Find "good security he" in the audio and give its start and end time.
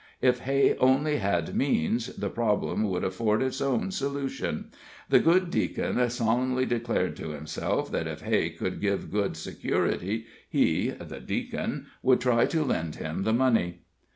9.11-10.89